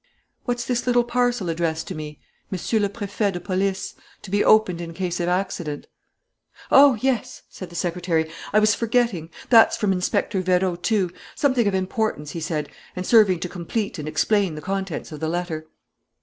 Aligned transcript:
"What's 0.45 0.65
this 0.65 0.87
little 0.87 1.03
parcel 1.03 1.47
addressed 1.47 1.85
to 1.89 1.93
me? 1.93 2.19
'Monsieur 2.49 2.79
le 2.79 2.89
Préfet 2.89 3.33
de 3.33 3.39
Police 3.39 3.93
to 4.23 4.31
be 4.31 4.43
opened 4.43 4.81
in 4.81 4.95
case 4.95 5.19
of 5.19 5.27
accident.'" 5.27 5.85
"Oh, 6.71 6.95
yes," 7.01 7.43
said 7.51 7.69
the 7.69 7.75
secretary, 7.75 8.27
"I 8.51 8.57
was 8.57 8.73
forgetting! 8.73 9.29
That's 9.51 9.77
from 9.77 9.91
Inspector 9.93 10.41
Vérot, 10.41 10.81
too; 10.81 11.11
something 11.35 11.67
of 11.67 11.75
importance, 11.75 12.31
he 12.31 12.39
said, 12.41 12.69
and 12.95 13.05
serving 13.05 13.41
to 13.41 13.47
complete 13.47 13.99
and 13.99 14.07
explain 14.07 14.55
the 14.55 14.59
contents 14.61 15.11
of 15.11 15.19
the 15.19 15.29
letter." 15.29 15.67